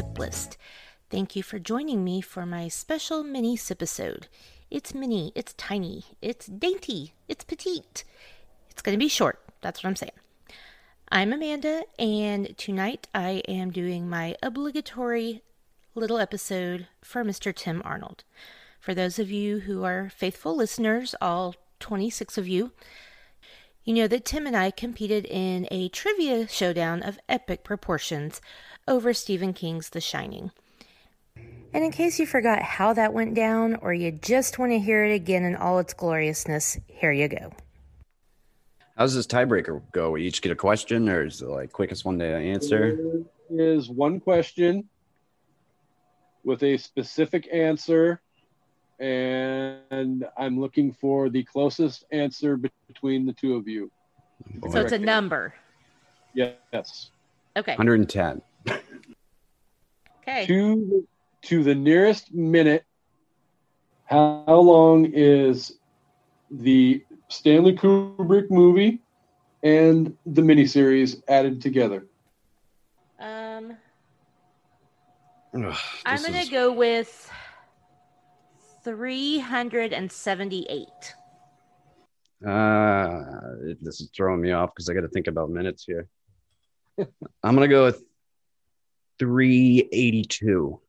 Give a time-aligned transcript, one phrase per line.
[0.00, 0.56] Sip List.
[1.10, 4.28] Thank you for joining me for my special mini episode.
[4.70, 8.04] It's mini, it's tiny, it's dainty, it's petite.
[8.70, 10.12] It's going to be short, that's what I'm saying.
[11.10, 15.42] I'm Amanda, and tonight I am doing my obligatory
[15.94, 17.54] little episode for Mr.
[17.54, 18.24] Tim Arnold.
[18.80, 22.72] For those of you who are faithful listeners, all 26 of you,
[23.84, 28.40] you know that Tim and I competed in a trivia showdown of epic proportions
[28.86, 30.50] over Stephen King's The Shining.
[31.72, 35.04] And in case you forgot how that went down, or you just want to hear
[35.04, 37.52] it again in all its gloriousness, here you go.
[38.96, 40.10] How does this tiebreaker go?
[40.10, 42.98] We each get a question, or is it like quickest one to answer?
[43.48, 44.88] There is one question
[46.44, 48.20] with a specific answer,
[49.00, 53.90] and I'm looking for the closest answer between the two of you.
[54.70, 55.54] So it's a number.
[56.34, 57.10] Yes.
[57.56, 57.72] Okay.
[57.72, 58.42] 110.
[60.22, 60.46] Okay.
[60.46, 61.06] To
[61.42, 62.84] to the nearest minute,
[64.04, 65.78] how long is
[66.50, 69.00] the Stanley Kubrick movie
[69.62, 72.06] and the miniseries added together?
[73.18, 73.76] Um,
[75.54, 77.30] Ugh, I'm going to is- go with
[78.82, 80.86] 378.
[82.46, 83.20] Uh,
[83.80, 86.08] this is throwing me off because I got to think about minutes here.
[86.98, 88.02] I'm gonna go with
[89.18, 90.80] 382.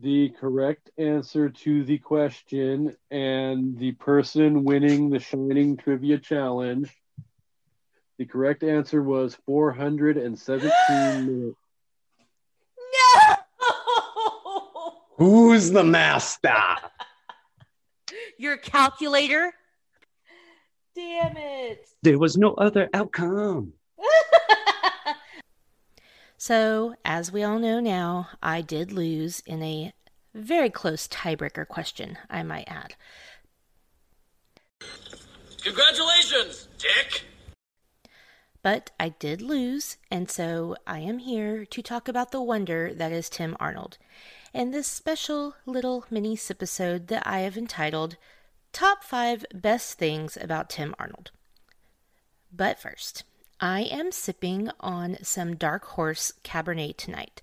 [0.00, 6.94] The correct answer to the question and the person winning the Shining Trivia Challenge.
[8.18, 11.56] The correct answer was 417 minutes.
[12.78, 13.36] No!
[15.16, 16.54] Who's the master?
[18.38, 19.52] Your calculator?
[20.94, 21.88] Damn it.
[22.02, 23.74] There was no other outcome.
[26.36, 29.92] so, as we all know now, I did lose in a
[30.34, 32.94] very close tiebreaker question, I might add.
[35.62, 37.24] Congratulations, Dick!
[38.62, 43.10] But I did lose, and so I am here to talk about the wonder that
[43.10, 43.96] is Tim Arnold,
[44.52, 48.18] and this special little mini episode that I have entitled
[48.72, 51.30] Top 5 Best Things About Tim Arnold.
[52.52, 53.24] But first,
[53.60, 57.40] I am sipping on some Dark Horse Cabernet tonight.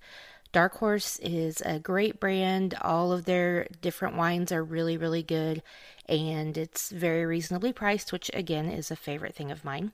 [0.52, 2.74] Dark Horse is a great brand.
[2.80, 5.62] All of their different wines are really, really good,
[6.08, 9.90] and it's very reasonably priced, which again is a favorite thing of mine.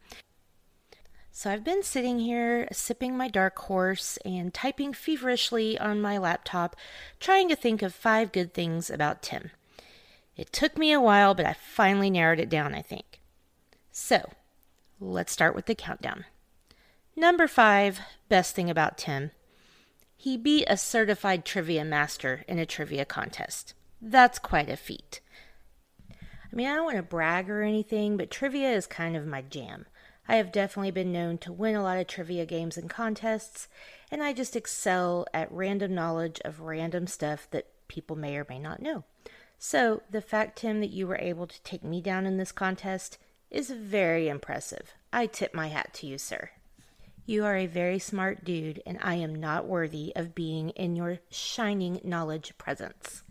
[1.36, 6.76] So I've been sitting here sipping my dark horse and typing feverishly on my laptop,
[7.18, 9.50] trying to think of five good things about Tim.
[10.36, 13.20] It took me a while, but I finally narrowed it down, I think.
[13.90, 14.30] So,
[15.00, 16.24] let's start with the countdown.
[17.16, 19.32] Number five, best thing about Tim.
[20.16, 23.74] He beat a certified trivia master in a trivia contest.
[24.00, 25.20] That's quite a feat.
[26.08, 29.42] I mean, I don't want to brag or anything, but trivia is kind of my
[29.42, 29.86] jam.
[30.26, 33.68] I have definitely been known to win a lot of trivia games and contests,
[34.10, 38.58] and I just excel at random knowledge of random stuff that people may or may
[38.58, 39.04] not know.
[39.58, 43.18] So, the fact, Tim, that you were able to take me down in this contest
[43.50, 44.94] is very impressive.
[45.12, 46.50] I tip my hat to you, sir.
[47.26, 51.20] You are a very smart dude, and I am not worthy of being in your
[51.30, 53.22] shining knowledge presence.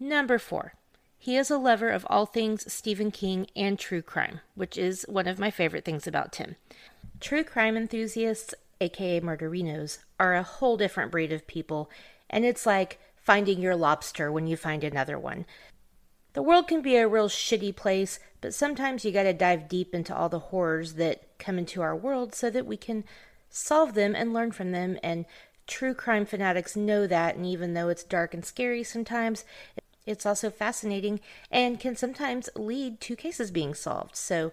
[0.00, 0.74] Number four.
[1.18, 5.26] He is a lover of all things Stephen King and true crime, which is one
[5.26, 6.56] of my favorite things about Tim.
[7.20, 11.90] True crime enthusiasts, aka murderinos, are a whole different breed of people,
[12.30, 15.46] and it's like finding your lobster when you find another one.
[16.34, 20.14] The world can be a real shitty place, but sometimes you gotta dive deep into
[20.14, 23.04] all the horrors that come into our world so that we can
[23.48, 24.98] solve them and learn from them.
[25.02, 25.24] And
[25.66, 29.44] true crime fanatics know that, and even though it's dark and scary sometimes,
[30.06, 31.20] it's also fascinating
[31.50, 34.16] and can sometimes lead to cases being solved.
[34.16, 34.52] So,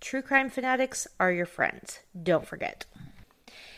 [0.00, 2.00] true crime fanatics are your friends.
[2.20, 2.84] Don't forget.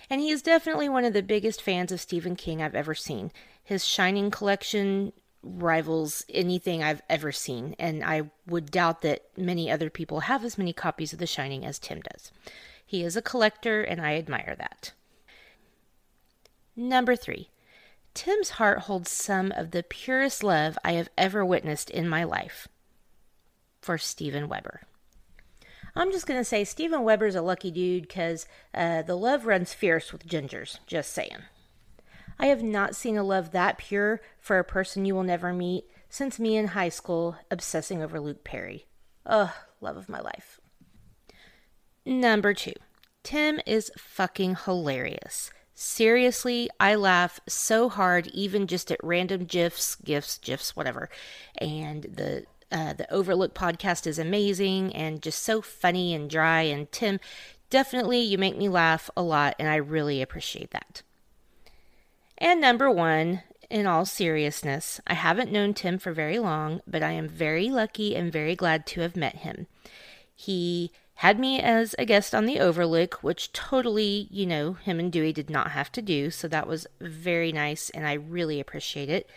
[0.08, 3.30] And he is definitely one of the biggest fans of Stephen King I've ever seen.
[3.62, 5.12] His Shining collection
[5.42, 10.58] rivals anything I've ever seen, and I would doubt that many other people have as
[10.58, 12.30] many copies of The Shining as Tim does.
[12.84, 14.92] He is a collector, and I admire that.
[16.76, 17.48] Number three,
[18.14, 22.68] Tim's heart holds some of the purest love I have ever witnessed in my life
[23.80, 24.82] for Steven Weber.
[25.94, 29.74] I'm just going to say Steven Weber's a lucky dude because uh, the love runs
[29.74, 30.78] fierce with gingers.
[30.86, 31.38] Just saying.
[32.38, 35.84] I have not seen a love that pure for a person you will never meet
[36.08, 38.86] since me in high school obsessing over Luke Perry.
[39.26, 39.50] Ugh,
[39.80, 40.60] love of my life.
[42.04, 42.72] Number two,
[43.22, 45.50] Tim is fucking hilarious.
[45.74, 51.08] Seriously, I laugh so hard, even just at random gifs, gifs, gifs, whatever.
[51.58, 56.62] And the uh, the Overlook podcast is amazing and just so funny and dry.
[56.62, 57.20] And Tim,
[57.68, 61.02] definitely you make me laugh a lot, and I really appreciate that.
[62.38, 67.12] And number one, in all seriousness, I haven't known Tim for very long, but I
[67.12, 69.66] am very lucky and very glad to have met him.
[70.34, 75.12] He had me as a guest on the Overlook, which totally, you know, him and
[75.12, 79.08] Dewey did not have to do, so that was very nice and I really appreciate
[79.08, 79.28] it.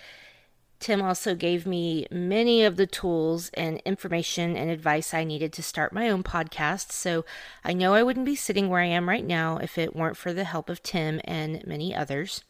[0.80, 5.64] Tim also gave me many of the tools and information and advice I needed to
[5.64, 7.26] start my own podcast, so
[7.64, 10.34] I know I wouldn't be sitting where I am right now if it weren't for
[10.34, 12.44] the help of Tim and many others.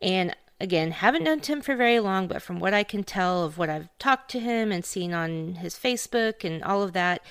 [0.00, 3.58] And again, haven't known Tim for very long, but from what I can tell of
[3.58, 7.22] what I've talked to him and seen on his Facebook and all of that,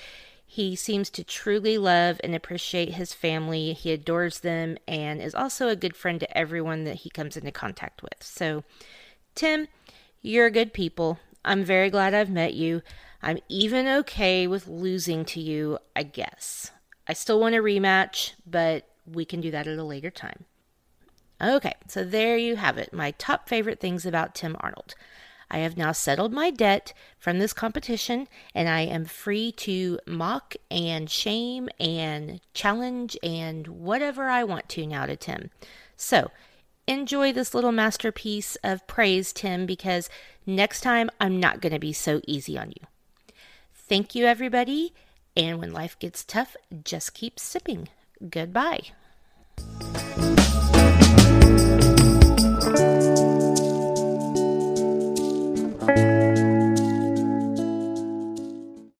[0.54, 3.72] he seems to truly love and appreciate his family.
[3.72, 7.50] He adores them and is also a good friend to everyone that he comes into
[7.50, 8.22] contact with.
[8.22, 8.62] So,
[9.34, 9.66] Tim,
[10.22, 11.18] you're good people.
[11.44, 12.82] I'm very glad I've met you.
[13.20, 16.70] I'm even okay with losing to you, I guess.
[17.08, 20.44] I still want a rematch, but we can do that at a later time.
[21.42, 24.94] Okay, so there you have it my top favorite things about Tim Arnold.
[25.50, 30.56] I have now settled my debt from this competition and I am free to mock
[30.70, 35.50] and shame and challenge and whatever I want to now to Tim.
[35.96, 36.30] So,
[36.86, 40.10] enjoy this little masterpiece of praise, Tim, because
[40.46, 42.86] next time I'm not going to be so easy on you.
[43.74, 44.92] Thank you, everybody.
[45.36, 47.88] And when life gets tough, just keep sipping.
[48.28, 48.92] Goodbye.